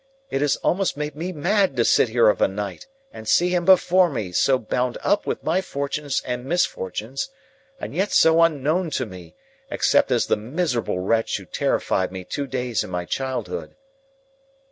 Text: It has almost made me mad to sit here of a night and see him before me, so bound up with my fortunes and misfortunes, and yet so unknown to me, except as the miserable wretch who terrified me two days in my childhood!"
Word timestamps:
It 0.31 0.41
has 0.41 0.55
almost 0.63 0.97
made 0.97 1.15
me 1.15 1.31
mad 1.31 1.75
to 1.75 1.85
sit 1.85 2.09
here 2.09 2.27
of 2.27 2.41
a 2.41 2.47
night 2.47 2.87
and 3.13 3.27
see 3.27 3.49
him 3.49 3.65
before 3.65 4.09
me, 4.09 4.31
so 4.31 4.57
bound 4.57 4.97
up 5.03 5.27
with 5.27 5.43
my 5.43 5.61
fortunes 5.61 6.23
and 6.25 6.43
misfortunes, 6.43 7.29
and 7.79 7.93
yet 7.93 8.11
so 8.11 8.41
unknown 8.41 8.89
to 8.97 9.05
me, 9.05 9.35
except 9.69 10.11
as 10.11 10.25
the 10.25 10.37
miserable 10.37 10.97
wretch 10.97 11.37
who 11.37 11.45
terrified 11.45 12.11
me 12.11 12.23
two 12.23 12.47
days 12.47 12.83
in 12.83 12.89
my 12.89 13.05
childhood!" 13.05 13.75